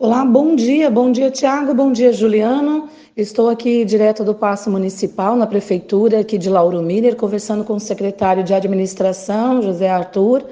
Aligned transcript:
Olá, 0.00 0.24
bom 0.24 0.54
dia, 0.54 0.88
bom 0.88 1.10
dia 1.10 1.28
Tiago, 1.28 1.74
bom 1.74 1.90
dia 1.90 2.12
Juliano. 2.12 2.88
Estou 3.16 3.48
aqui 3.48 3.84
direto 3.84 4.22
do 4.22 4.32
Paço 4.32 4.70
Municipal, 4.70 5.34
na 5.34 5.44
Prefeitura 5.44 6.20
aqui 6.20 6.38
de 6.38 6.48
Lauro 6.48 6.80
Miller, 6.80 7.16
conversando 7.16 7.64
com 7.64 7.74
o 7.74 7.80
secretário 7.80 8.44
de 8.44 8.54
Administração, 8.54 9.60
José 9.60 9.88
Arthur, 9.88 10.44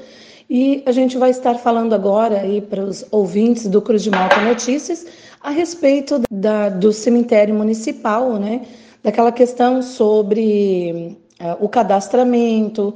e 0.51 0.83
a 0.85 0.91
gente 0.91 1.17
vai 1.17 1.31
estar 1.31 1.55
falando 1.59 1.95
agora 1.95 2.41
aí 2.41 2.61
para 2.61 2.83
os 2.83 3.07
ouvintes 3.13 3.69
do 3.69 3.81
Cruz 3.81 4.03
de 4.03 4.11
Malta 4.11 4.41
Notícias 4.41 5.07
a 5.41 5.51
respeito 5.51 6.23
da, 6.29 6.69
do 6.69 6.93
cemitério 6.93 7.55
municipal, 7.55 8.41
né? 8.41 8.63
Daquela 9.01 9.31
questão 9.31 9.81
sobre 9.81 11.17
uh, 11.41 11.65
o 11.65 11.69
cadastramento, 11.69 12.93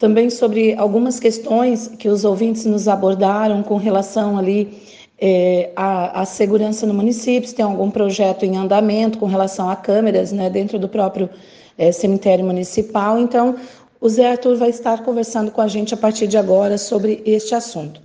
também 0.00 0.30
sobre 0.30 0.74
algumas 0.74 1.20
questões 1.20 1.86
que 1.96 2.08
os 2.08 2.24
ouvintes 2.24 2.66
nos 2.66 2.88
abordaram 2.88 3.62
com 3.62 3.76
relação 3.76 4.36
ali 4.36 4.82
é, 5.20 5.70
a, 5.76 6.22
a, 6.22 6.24
segurança 6.24 6.86
no 6.86 6.94
município, 6.94 7.48
se 7.48 7.54
tem 7.54 7.64
algum 7.64 7.90
projeto 7.90 8.44
em 8.44 8.56
andamento 8.56 9.18
com 9.18 9.26
relação 9.26 9.68
a 9.70 9.76
câmeras 9.76 10.32
né, 10.32 10.50
dentro 10.50 10.78
do 10.78 10.88
próprio 10.88 11.30
é, 11.78 11.92
cemitério 11.92 12.44
municipal. 12.44 13.18
Então, 13.18 13.56
o 14.00 14.08
Zé 14.08 14.32
Arthur 14.32 14.56
vai 14.56 14.70
estar 14.70 15.02
conversando 15.02 15.50
com 15.50 15.60
a 15.60 15.68
gente 15.68 15.94
a 15.94 15.96
partir 15.96 16.26
de 16.26 16.36
agora 16.36 16.76
sobre 16.76 17.22
este 17.24 17.54
assunto. 17.54 18.00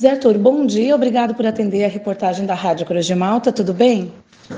Zé 0.00 0.10
Arthur, 0.10 0.38
bom 0.38 0.66
dia, 0.66 0.94
obrigado 0.94 1.34
por 1.34 1.46
atender 1.46 1.84
a 1.84 1.88
reportagem 1.88 2.46
da 2.46 2.54
Rádio 2.54 2.86
Cruz 2.86 3.06
de 3.06 3.14
Malta, 3.14 3.52
tudo 3.52 3.72
bem? 3.72 4.12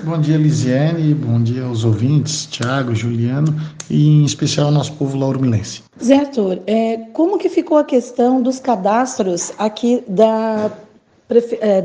Bom 0.05 0.21
dia, 0.21 0.37
Lisiane, 0.37 1.15
bom 1.15 1.43
dia 1.43 1.65
aos 1.65 1.83
ouvintes, 1.83 2.47
Tiago, 2.47 2.95
Juliano 2.95 3.55
e 3.89 4.21
em 4.21 4.25
especial 4.25 4.67
ao 4.67 4.73
nosso 4.73 4.93
povo 4.93 5.17
lauromilense. 5.17 5.83
Zé 6.03 6.17
Arthur, 6.17 6.61
é, 6.67 6.99
como 7.13 7.39
que 7.39 7.49
ficou 7.49 7.79
a 7.79 7.85
questão 7.85 8.43
dos 8.43 8.61
cadastros 8.61 9.53
aqui 9.59 10.05
da 10.07 10.71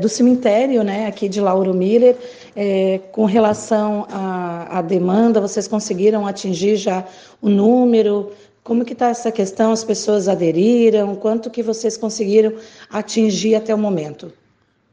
do 0.00 0.08
cemitério, 0.08 0.82
né, 0.82 1.06
aqui 1.06 1.28
de 1.28 1.40
Lauro 1.40 1.74
Miller, 1.74 2.16
é, 2.56 2.98
com 3.12 3.26
relação 3.26 4.06
à, 4.10 4.78
à, 4.78 4.82
demanda, 4.82 5.40
vocês 5.40 5.68
conseguiram 5.68 6.26
atingir 6.26 6.76
já 6.76 7.04
o 7.42 7.50
número? 7.50 8.32
Como 8.62 8.84
que 8.84 8.94
está 8.94 9.08
essa 9.08 9.30
questão? 9.30 9.72
As 9.72 9.84
pessoas 9.84 10.28
aderiram? 10.28 11.14
Quanto 11.14 11.50
que 11.50 11.62
vocês 11.62 11.96
conseguiram 11.96 12.54
atingir 12.88 13.54
até 13.54 13.74
o 13.74 13.78
momento? 13.78 14.32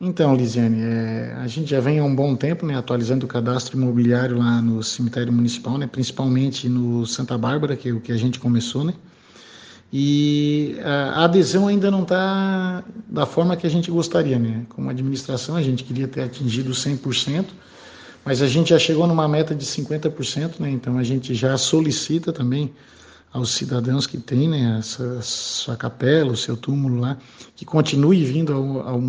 Então, 0.04 0.36
Lisiane, 0.36 0.82
é, 0.82 1.36
a 1.38 1.48
gente 1.48 1.70
já 1.70 1.80
vem 1.80 2.00
há 2.00 2.04
um 2.04 2.16
bom 2.16 2.36
tempo 2.36 2.66
né, 2.66 2.76
atualizando 2.76 3.26
o 3.26 3.30
cadastro 3.30 3.78
imobiliário 3.78 4.40
lá 4.40 4.62
no 4.62 4.84
cemitério 4.84 5.32
municipal, 5.32 5.78
né, 5.78 5.88
principalmente 5.88 6.68
no 6.68 7.06
Santa 7.06 7.38
Bárbara, 7.38 7.78
que 7.78 7.88
é 7.88 7.94
o 7.94 8.02
que 8.02 8.12
a 8.12 8.18
gente 8.18 8.40
começou, 8.40 8.84
né? 8.84 8.96
E 9.94 10.78
a 10.84 11.26
adesão 11.26 11.68
ainda 11.68 11.92
não 11.92 12.04
está 12.04 12.82
da 13.10 13.26
forma 13.26 13.58
que 13.58 13.68
a 13.68 13.70
gente 13.70 13.92
gostaria, 13.92 14.40
né? 14.40 14.66
Como 14.70 14.90
administração, 14.90 15.56
a 15.56 15.62
gente 15.62 15.84
queria 15.84 16.08
ter 16.08 16.22
atingido 16.22 16.72
100%, 16.72 17.48
mas 18.24 18.42
a 18.42 18.48
gente 18.48 18.70
já 18.70 18.80
chegou 18.80 19.06
numa 19.06 19.28
meta 19.28 19.54
de 19.54 19.66
50%, 19.66 20.60
né? 20.60 20.70
Então 20.72 20.98
a 20.98 21.04
gente 21.04 21.34
já 21.34 21.58
solicita 21.58 22.32
também 22.32 22.74
aos 23.34 23.52
cidadãos 23.52 24.08
que 24.08 24.18
têm 24.18 24.48
né, 24.48 24.78
essa 24.80 25.22
sua 25.22 25.76
capela, 25.76 26.32
o 26.32 26.38
seu 26.38 26.56
túmulo 26.56 27.00
lá, 27.00 27.18
que 27.56 27.66
continue 27.66 28.24
vindo 28.24 28.54
ao, 28.54 28.88
ao, 28.88 29.02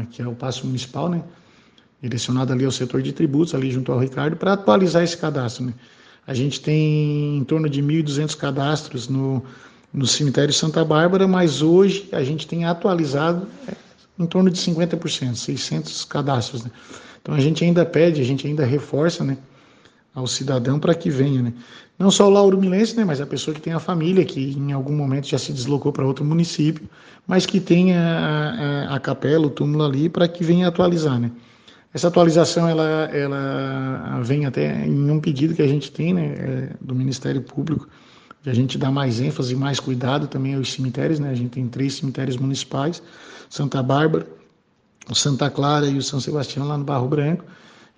aqui 0.00 0.22
ao 0.22 0.34
Paço 0.34 0.66
Municipal, 0.66 1.08
né? 1.08 1.22
Direcionado 2.02 2.52
ali 2.52 2.64
ao 2.64 2.72
setor 2.72 3.00
de 3.00 3.12
tributos, 3.12 3.54
ali 3.54 3.70
junto 3.70 3.92
ao 3.92 4.00
Ricardo, 4.00 4.36
para 4.36 4.54
atualizar 4.54 5.04
esse 5.04 5.16
cadastro, 5.16 5.66
né? 5.66 5.74
A 6.26 6.34
gente 6.34 6.60
tem 6.60 7.38
em 7.38 7.44
torno 7.44 7.68
de 7.68 7.80
1.200 7.80 8.36
cadastros 8.36 9.08
no 9.08 9.44
no 9.96 10.06
cemitério 10.06 10.52
Santa 10.52 10.84
Bárbara, 10.84 11.26
mas 11.26 11.62
hoje 11.62 12.06
a 12.12 12.22
gente 12.22 12.46
tem 12.46 12.66
atualizado 12.66 13.48
é, 13.66 13.72
em 14.18 14.26
torno 14.26 14.50
de 14.50 14.60
50%, 14.60 15.34
600 15.34 16.04
cadastros. 16.04 16.62
Né? 16.62 16.70
Então 17.22 17.34
a 17.34 17.40
gente 17.40 17.64
ainda 17.64 17.84
pede, 17.86 18.20
a 18.20 18.24
gente 18.24 18.46
ainda 18.46 18.66
reforça 18.66 19.24
né, 19.24 19.38
ao 20.14 20.26
cidadão 20.26 20.78
para 20.78 20.94
que 20.94 21.08
venha. 21.08 21.40
Né? 21.40 21.54
Não 21.98 22.10
só 22.10 22.26
o 22.26 22.30
Lauro 22.30 22.60
Milense, 22.60 22.94
né, 22.94 23.06
mas 23.06 23.22
a 23.22 23.26
pessoa 23.26 23.54
que 23.54 23.60
tem 23.60 23.72
a 23.72 23.80
família, 23.80 24.22
que 24.22 24.52
em 24.52 24.70
algum 24.70 24.94
momento 24.94 25.28
já 25.28 25.38
se 25.38 25.50
deslocou 25.50 25.90
para 25.90 26.04
outro 26.04 26.26
município, 26.26 26.86
mas 27.26 27.46
que 27.46 27.58
tenha 27.58 27.98
a, 27.98 28.96
a, 28.96 29.00
capela, 29.00 29.46
o 29.46 29.50
túmulo 29.50 29.82
ali, 29.82 30.10
para 30.10 30.28
que 30.28 30.44
venha 30.44 30.68
atualizar. 30.68 31.18
Né? 31.18 31.30
Essa 31.94 32.08
atualização 32.08 32.68
ela, 32.68 33.08
ela 33.14 34.20
vem 34.22 34.44
até 34.44 34.86
em 34.86 35.10
um 35.10 35.20
pedido 35.20 35.54
que 35.54 35.62
a 35.62 35.66
gente 35.66 35.90
tem 35.90 36.12
né, 36.12 36.34
é, 36.38 36.68
do 36.82 36.94
Ministério 36.94 37.40
Público, 37.40 37.88
que 38.46 38.50
a 38.50 38.54
gente 38.54 38.78
dá 38.78 38.92
mais 38.92 39.18
ênfase 39.20 39.54
e 39.54 39.56
mais 39.56 39.80
cuidado 39.80 40.28
também 40.28 40.54
aos 40.54 40.72
cemitérios, 40.72 41.18
né? 41.18 41.30
A 41.30 41.34
gente 41.34 41.50
tem 41.50 41.66
três 41.66 41.94
cemitérios 41.94 42.36
municipais, 42.36 43.02
Santa 43.50 43.82
Bárbara, 43.82 44.24
o 45.10 45.16
Santa 45.16 45.50
Clara 45.50 45.88
e 45.88 45.98
o 45.98 46.02
São 46.02 46.20
Sebastião 46.20 46.64
lá 46.64 46.78
no 46.78 46.84
Barro 46.84 47.08
Branco. 47.08 47.44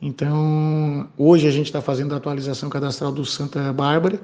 Então, 0.01 1.07
hoje 1.19 1.47
a 1.47 1.51
gente 1.51 1.67
está 1.67 1.83
fazendo 1.83 2.15
a 2.15 2.17
atualização 2.17 2.71
cadastral 2.71 3.13
do 3.13 3.27
Santa 3.27 3.71
Bárbara. 3.75 4.19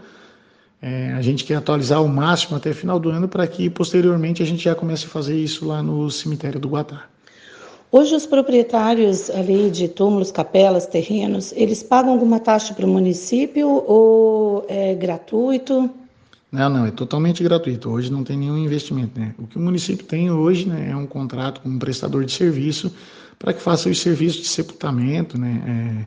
É, 0.81 1.13
a 1.13 1.21
gente 1.21 1.45
quer 1.45 1.57
atualizar 1.57 1.99
ao 1.99 2.09
máximo 2.09 2.57
até 2.57 2.73
final 2.73 2.99
do 2.99 3.11
ano 3.11 3.29
para 3.29 3.47
que 3.47 3.69
posteriormente 3.69 4.43
a 4.43 4.47
gente 4.47 4.65
já 4.65 4.75
comece 4.75 5.05
a 5.05 5.09
fazer 5.11 5.37
isso 5.37 5.67
lá 5.67 5.83
no 5.83 6.11
cemitério 6.11 6.59
do 6.59 6.71
Guatá. 6.71 7.05
Hoje 7.93 8.15
os 8.15 8.25
proprietários 8.25 9.29
ali 9.29 9.71
de 9.71 9.89
túmulos, 9.89 10.33
capelas, 10.33 10.87
terrenos, 10.87 11.53
eles 11.55 11.83
pagam 11.83 12.13
alguma 12.13 12.41
taxa 12.41 12.73
para 12.73 12.87
o 12.87 12.89
município 12.89 13.69
ou 13.69 14.65
é 14.71 14.95
gratuito? 14.95 15.91
Não, 16.55 16.71
não, 16.71 16.87
é 16.87 16.93
totalmente 16.93 17.43
gratuito. 17.43 17.91
Hoje 17.91 18.13
não 18.13 18.23
tem 18.23 18.37
nenhum 18.37 18.57
investimento. 18.57 19.19
Né? 19.19 19.35
O 19.37 19.45
que 19.45 19.59
o 19.59 19.61
município 19.61 20.07
tem 20.07 20.31
hoje 20.31 20.69
né, 20.69 20.91
é 20.93 20.97
um 20.97 21.05
contrato 21.05 21.61
com 21.61 21.69
um 21.69 21.81
prestador 21.81 22.25
de 22.25 22.31
serviço 22.31 22.95
para 23.41 23.53
que 23.53 23.61
faça 23.61 23.89
os 23.89 24.01
serviços 24.01 24.43
de 24.43 24.49
sepultamento, 24.49 25.37
né, 25.37 26.07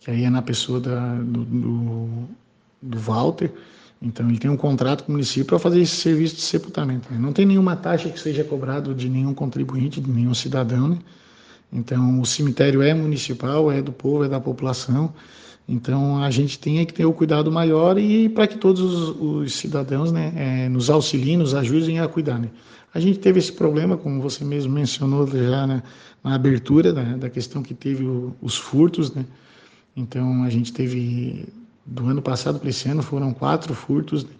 que 0.00 0.10
aí 0.10 0.24
é 0.24 0.30
na 0.30 0.40
pessoa 0.40 0.80
da, 0.80 1.16
do, 1.16 1.44
do, 1.44 2.08
do, 2.80 2.98
Walter. 2.98 3.52
Então, 4.00 4.26
ele 4.26 4.38
tem 4.38 4.50
um 4.50 4.56
contrato 4.56 5.04
com 5.04 5.12
o 5.12 5.12
município 5.12 5.44
para 5.44 5.58
fazer 5.58 5.82
esse 5.82 5.96
serviço 5.96 6.36
de 6.36 6.40
sepultamento. 6.40 7.12
Né? 7.12 7.18
Não 7.20 7.34
tem 7.34 7.44
nenhuma 7.44 7.76
taxa 7.76 8.08
que 8.08 8.18
seja 8.18 8.42
cobrado 8.42 8.94
de 8.94 9.10
nenhum 9.10 9.34
contribuinte, 9.34 10.00
de 10.00 10.10
nenhum 10.10 10.32
cidadão. 10.32 10.88
Né? 10.88 10.98
Então, 11.70 12.22
o 12.22 12.24
cemitério 12.24 12.80
é 12.80 12.94
municipal, 12.94 13.70
é 13.70 13.82
do 13.82 13.92
povo, 13.92 14.24
é 14.24 14.28
da 14.30 14.40
população. 14.40 15.12
Então 15.68 16.22
a 16.22 16.30
gente 16.30 16.58
tem 16.58 16.84
que 16.84 16.92
ter 16.92 17.06
o 17.06 17.12
cuidado 17.12 17.50
maior 17.50 17.98
e 17.98 18.28
para 18.28 18.46
que 18.46 18.58
todos 18.58 18.82
os, 18.82 19.20
os 19.20 19.54
cidadãos 19.54 20.12
né, 20.12 20.32
é, 20.36 20.68
nos 20.68 20.90
auxiliem, 20.90 21.38
nos 21.38 21.54
ajudem 21.54 22.00
a 22.00 22.08
cuidar. 22.08 22.38
Né? 22.38 22.50
A 22.92 23.00
gente 23.00 23.18
teve 23.18 23.38
esse 23.38 23.52
problema, 23.52 23.96
como 23.96 24.20
você 24.20 24.44
mesmo 24.44 24.72
mencionou 24.72 25.26
já 25.26 25.66
né, 25.66 25.82
na 26.22 26.34
abertura 26.34 26.92
né, 26.92 27.16
da 27.18 27.30
questão 27.30 27.62
que 27.62 27.72
teve 27.72 28.04
o, 28.04 28.36
os 28.42 28.56
furtos. 28.56 29.14
Né? 29.14 29.24
Então 29.96 30.42
a 30.42 30.50
gente 30.50 30.72
teve 30.72 31.46
do 31.86 32.06
ano 32.06 32.20
passado 32.20 32.58
para 32.58 32.68
esse 32.68 32.88
ano 32.88 33.02
foram 33.02 33.32
quatro 33.32 33.74
furtos, 33.74 34.24
né? 34.24 34.30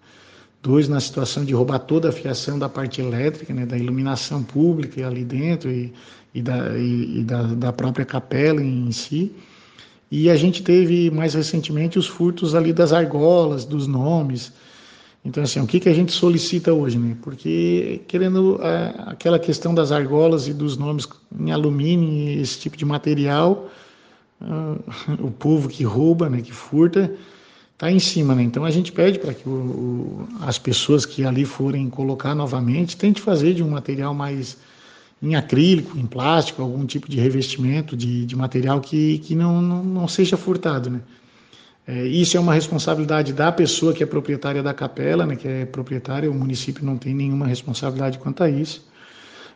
dois 0.62 0.89
na 0.89 0.99
situação 0.99 1.45
de 1.45 1.53
roubar 1.53 1.79
toda 1.81 2.09
a 2.09 2.12
fiação 2.12 2.59
da 2.59 2.71
parte 2.71 3.01
elétrica, 3.01 3.53
né, 3.53 3.67
da 3.67 3.77
iluminação 3.77 4.43
pública 4.43 5.06
ali 5.06 5.23
dentro 5.23 5.71
e, 5.71 5.93
e, 6.35 6.41
da, 6.41 6.79
e, 6.79 7.21
e 7.21 7.25
da, 7.25 7.43
da 7.43 7.73
própria 7.73 8.06
capela 8.06 8.62
em 8.62 8.91
si. 8.91 9.31
E 10.10 10.31
a 10.31 10.37
gente 10.37 10.62
teve 10.62 11.10
mais 11.10 11.34
recentemente 11.34 11.98
os 11.98 12.06
furtos 12.06 12.54
ali 12.54 12.72
das 12.72 12.92
argolas, 12.92 13.65
dos 13.65 13.87
nomes. 13.87 14.53
Então, 15.25 15.42
assim, 15.42 15.59
o 15.59 15.66
que, 15.66 15.81
que 15.81 15.88
a 15.88 15.94
gente 15.94 16.12
solicita 16.12 16.72
hoje, 16.72 16.98
né? 16.98 17.16
Porque, 17.22 18.03
querendo 18.06 18.60
é, 18.62 18.94
aquela 19.06 19.38
questão 19.38 19.75
das 19.75 19.91
argolas 19.91 20.47
e 20.47 20.53
dos 20.53 20.76
nomes 20.76 21.09
em 21.38 21.50
alumínio, 21.50 22.41
esse 22.41 22.59
tipo 22.59 22.76
de 22.76 22.84
material, 22.84 23.70
uh, 24.41 24.78
o 25.25 25.31
povo 25.31 25.69
que 25.69 25.82
rouba, 25.82 26.28
né, 26.28 26.43
que 26.43 26.53
furta, 26.53 27.10
está 27.72 27.91
em 27.91 27.98
cima, 27.98 28.34
né? 28.34 28.43
Então, 28.43 28.64
a 28.64 28.70
gente 28.70 28.93
pede 28.93 29.19
para 29.19 29.32
que 29.32 29.48
o, 29.48 29.53
o, 29.53 30.28
as 30.43 30.59
pessoas 30.59 31.06
que 31.06 31.25
ali 31.25 31.47
forem 31.47 31.88
colocar 31.88 32.34
novamente, 32.34 32.94
tente 32.94 33.22
fazer 33.22 33.54
de 33.54 33.62
um 33.62 33.70
material 33.70 34.12
mais 34.12 34.59
em 35.25 35.35
acrílico, 35.35 35.99
em 35.99 36.05
plástico, 36.05 36.61
algum 36.61 36.85
tipo 36.85 37.09
de 37.09 37.19
revestimento, 37.19 37.97
de, 37.97 38.27
de 38.27 38.37
material 38.37 38.81
que, 38.81 39.19
que 39.19 39.35
não, 39.35 39.62
não, 39.62 39.82
não 39.82 40.06
seja 40.06 40.37
furtado. 40.37 40.91
Né? 40.91 41.00
É, 41.87 42.05
isso 42.06 42.37
é 42.37 42.41
uma 42.41 42.53
responsabilidade 42.53 43.32
da 43.32 43.50
pessoa 43.50 43.94
que 43.94 44.03
é 44.03 44.06
proprietária 44.06 44.62
da 44.62 44.75
capela, 44.75 45.25
né, 45.25 45.35
que 45.35 45.49
é 45.49 45.65
proprietária, 45.65 46.31
o 46.31 46.35
município 46.35 46.85
não 46.85 46.99
tem 46.99 47.15
nenhuma 47.15 47.47
responsabilidade 47.47 48.19
quanto 48.19 48.44
a 48.44 48.50
isso, 48.50 48.87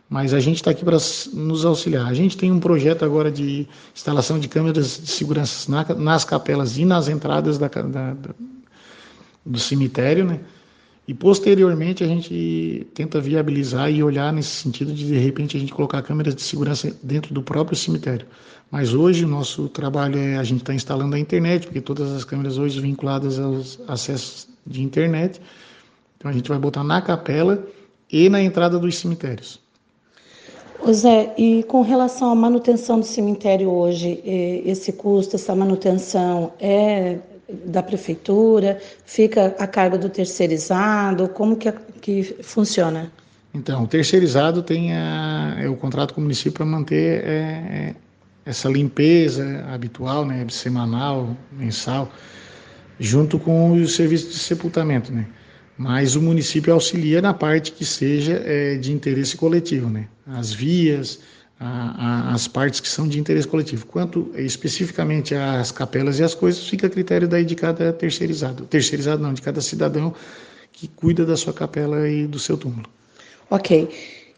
mas 0.08 0.32
a 0.32 0.40
gente 0.40 0.56
está 0.56 0.70
aqui 0.70 0.84
para 0.84 0.96
nos 1.34 1.64
auxiliar. 1.66 2.06
A 2.06 2.14
gente 2.14 2.34
tem 2.34 2.50
um 2.50 2.58
projeto 2.58 3.04
agora 3.04 3.30
de 3.30 3.68
instalação 3.94 4.38
de 4.38 4.48
câmeras 4.48 5.00
de 5.02 5.10
segurança 5.10 5.70
na, 5.70 5.84
nas 5.94 6.24
capelas 6.24 6.78
e 6.78 6.84
nas 6.86 7.08
entradas 7.08 7.58
da, 7.58 7.68
da, 7.68 8.14
da, 8.14 8.34
do 9.44 9.58
cemitério, 9.58 10.24
né? 10.24 10.40
E 11.08 11.14
posteriormente 11.14 12.04
a 12.04 12.06
gente 12.06 12.86
tenta 12.92 13.18
viabilizar 13.18 13.90
e 13.90 14.02
olhar 14.02 14.30
nesse 14.30 14.50
sentido 14.50 14.92
de 14.92 15.06
de 15.06 15.16
repente 15.16 15.56
a 15.56 15.60
gente 15.60 15.72
colocar 15.72 16.02
câmeras 16.02 16.34
de 16.34 16.42
segurança 16.42 16.94
dentro 17.02 17.32
do 17.32 17.42
próprio 17.42 17.74
cemitério. 17.74 18.26
Mas 18.70 18.92
hoje 18.92 19.24
o 19.24 19.28
nosso 19.28 19.70
trabalho 19.70 20.18
é 20.18 20.36
a 20.36 20.44
gente 20.44 20.60
está 20.60 20.74
instalando 20.74 21.16
a 21.16 21.18
internet, 21.18 21.66
porque 21.66 21.80
todas 21.80 22.12
as 22.12 22.24
câmeras 22.24 22.58
hoje 22.58 22.78
vinculadas 22.78 23.38
aos 23.38 23.80
acessos 23.88 24.48
de 24.66 24.82
internet. 24.82 25.40
Então 26.18 26.30
a 26.30 26.34
gente 26.34 26.46
vai 26.46 26.58
botar 26.58 26.84
na 26.84 27.00
capela 27.00 27.66
e 28.12 28.28
na 28.28 28.42
entrada 28.42 28.78
dos 28.78 28.98
cemitérios. 28.98 29.58
Zé, 30.92 31.34
e 31.38 31.62
com 31.62 31.80
relação 31.80 32.30
à 32.30 32.34
manutenção 32.34 33.00
do 33.00 33.06
cemitério 33.06 33.70
hoje, 33.70 34.20
esse 34.24 34.92
custo, 34.92 35.36
essa 35.36 35.54
manutenção 35.54 36.52
é 36.60 37.18
da 37.48 37.82
prefeitura, 37.82 38.78
fica 39.06 39.54
a 39.58 39.66
cargo 39.66 39.96
do 39.96 40.08
terceirizado, 40.08 41.28
como 41.28 41.56
que, 41.56 41.72
que 42.00 42.22
funciona? 42.42 43.10
Então, 43.54 43.84
o 43.84 43.86
terceirizado 43.86 44.62
tem 44.62 44.92
a, 44.92 45.56
é 45.58 45.68
o 45.68 45.76
contrato 45.76 46.12
com 46.12 46.20
o 46.20 46.24
município 46.24 46.52
para 46.52 46.66
manter 46.66 47.24
é, 47.24 47.30
é, 47.30 47.94
essa 48.44 48.68
limpeza 48.68 49.64
habitual, 49.72 50.26
né, 50.26 50.46
semanal, 50.50 51.34
mensal, 51.50 52.12
junto 53.00 53.38
com 53.38 53.72
o 53.72 53.88
serviço 53.88 54.28
de 54.28 54.38
sepultamento, 54.38 55.12
né? 55.12 55.26
Mas 55.76 56.16
o 56.16 56.22
município 56.22 56.72
auxilia 56.72 57.22
na 57.22 57.32
parte 57.32 57.70
que 57.70 57.84
seja 57.84 58.42
é, 58.44 58.76
de 58.76 58.92
interesse 58.92 59.36
coletivo, 59.36 59.88
né? 59.88 60.08
As 60.26 60.52
vias, 60.52 61.20
a, 61.60 62.30
a, 62.30 62.34
as 62.34 62.46
partes 62.46 62.80
que 62.80 62.88
são 62.88 63.08
de 63.08 63.18
interesse 63.18 63.46
coletivo. 63.46 63.86
Quanto 63.86 64.30
especificamente 64.36 65.34
às 65.34 65.72
capelas 65.72 66.18
e 66.18 66.22
as 66.22 66.34
coisas, 66.34 66.68
fica 66.68 66.86
a 66.86 66.90
critério 66.90 67.26
daí 67.26 67.44
de 67.44 67.54
cada 67.54 67.92
terceirizado. 67.92 68.64
Terceirizado 68.66 69.22
não, 69.22 69.34
de 69.34 69.42
cada 69.42 69.60
cidadão 69.60 70.14
que 70.72 70.86
cuida 70.86 71.26
da 71.26 71.36
sua 71.36 71.52
capela 71.52 72.08
e 72.08 72.26
do 72.26 72.38
seu 72.38 72.56
túmulo. 72.56 72.88
Ok. 73.50 73.88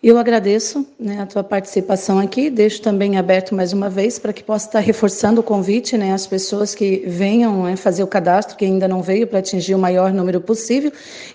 Eu 0.02 0.16
agradeço 0.16 0.86
né, 0.98 1.20
a 1.20 1.26
tua 1.26 1.44
participação 1.44 2.18
aqui, 2.18 2.48
deixo 2.48 2.80
também 2.80 3.18
aberto 3.18 3.54
mais 3.54 3.74
uma 3.74 3.90
vez 3.90 4.18
para 4.18 4.32
que 4.32 4.42
possa 4.42 4.66
estar 4.66 4.80
reforçando 4.80 5.42
o 5.42 5.44
convite 5.44 5.98
né, 5.98 6.14
às 6.14 6.26
pessoas 6.26 6.74
que 6.74 7.04
venham 7.06 7.64
né, 7.64 7.76
fazer 7.76 8.02
o 8.02 8.06
cadastro, 8.06 8.56
que 8.56 8.64
ainda 8.64 8.88
não 8.88 9.02
veio, 9.02 9.26
para 9.26 9.40
atingir 9.40 9.74
o 9.74 9.78
maior 9.78 10.10
número 10.10 10.40
possível. 10.40 10.90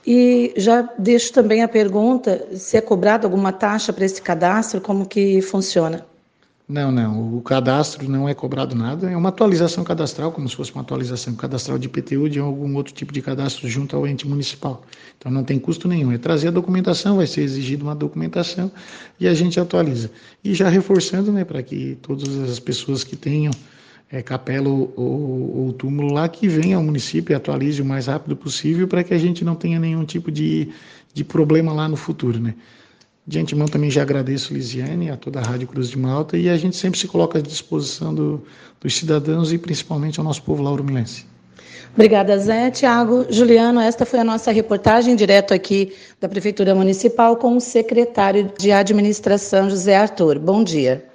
E 0.06 0.52
já 0.58 0.82
deixo 0.98 1.32
também 1.32 1.62
a 1.62 1.68
pergunta 1.68 2.44
se 2.56 2.76
é 2.76 2.82
cobrado 2.82 3.28
alguma 3.28 3.52
taxa 3.52 3.94
para 3.94 4.04
esse 4.04 4.20
cadastro, 4.20 4.82
como 4.82 5.06
que 5.06 5.44
funciona. 5.44 6.04
Não, 6.68 6.92
não. 6.92 7.38
O 7.38 7.42
cadastro 7.42 8.10
não 8.10 8.28
é 8.28 8.34
cobrado 8.34 8.76
nada. 8.76 9.10
É 9.10 9.16
uma 9.16 9.30
atualização 9.30 9.84
cadastral, 9.84 10.32
como 10.32 10.50
se 10.50 10.56
fosse 10.56 10.72
uma 10.72 10.82
atualização 10.82 11.36
cadastral 11.36 11.78
de 11.78 11.86
IPTU 11.86 12.28
de 12.28 12.40
algum 12.40 12.76
outro 12.76 12.92
tipo 12.92 13.14
de 13.14 13.22
cadastro 13.22 13.68
junto 13.68 13.96
ao 13.96 14.08
ente 14.08 14.28
municipal. 14.28 14.84
Então 15.16 15.32
não 15.32 15.44
tem 15.44 15.60
custo 15.60 15.88
nenhum. 15.88 16.12
É 16.12 16.18
trazer 16.18 16.48
a 16.48 16.52
documentação, 16.52 17.18
vai 17.18 17.28
ser 17.28 17.42
exigida 17.42 17.84
uma 17.84 17.94
documentação 17.94 18.72
e 19.20 19.28
a 19.28 19.34
gente 19.36 19.60
atualiza. 19.60 20.10
E 20.44 20.56
já 20.56 20.68
reforçando, 20.68 21.32
né, 21.32 21.46
para 21.46 21.62
que 21.62 22.00
todas 22.02 22.36
as 22.50 22.60
pessoas 22.60 23.04
que 23.04 23.16
tenham 23.16 23.54
é, 24.12 24.24
capela 24.24 24.68
ou, 24.68 24.92
ou, 24.96 25.58
ou, 25.66 25.74
túmulo 25.74 26.14
lá, 26.14 26.28
que 26.28 26.48
venham 26.48 26.80
ao 26.80 26.86
município 26.86 27.32
e 27.32 27.36
atualize 27.36 27.80
o 27.80 27.86
mais 27.86 28.08
rápido 28.08 28.36
possível 28.36 28.88
para 28.88 29.04
que 29.04 29.14
a 29.14 29.18
gente 29.20 29.46
não 29.46 29.54
tenha 29.54 29.80
nenhum 29.80 30.04
tipo 30.04 30.32
de, 30.32 30.70
de 31.14 31.24
problema 31.24 31.72
lá 31.74 31.88
no 31.88 31.96
futuro, 31.96 32.40
né? 32.40 32.56
De 33.28 33.40
antemão 33.40 33.68
também 33.68 33.90
já 33.90 34.04
agradeço 34.04 34.54
Lisiane, 34.54 35.10
a 35.10 35.18
toda 35.18 35.40
a 35.40 35.44
Rádio 35.44 35.68
Cruz 35.68 35.90
de 35.90 35.98
Malta 35.98 36.38
e 36.38 36.48
a 36.48 36.58
gente 36.58 36.76
sempre 36.76 37.00
se 37.00 37.08
coloca 37.08 37.40
à 37.40 37.42
disposição 37.42 38.14
do, 38.14 38.44
dos 38.80 38.96
cidadãos 38.96 39.52
e 39.52 39.58
principalmente 39.58 40.20
ao 40.20 40.24
nosso 40.24 40.44
povo 40.44 40.62
lauromilense. 40.62 41.26
Obrigada, 41.96 42.38
Zé. 42.38 42.70
Tiago, 42.70 43.26
Juliano, 43.30 43.80
esta 43.80 44.06
foi 44.06 44.20
a 44.20 44.24
nossa 44.24 44.52
reportagem 44.52 45.16
direto 45.16 45.54
aqui 45.54 45.94
da 46.20 46.30
Prefeitura 46.30 46.76
Municipal 46.76 47.38
com 47.38 47.56
o 47.56 47.62
secretário 47.62 48.52
de 48.60 48.72
Administração, 48.72 49.70
José 49.70 49.96
Arthur. 49.96 50.38
Bom 50.38 50.64
dia. 50.64 51.15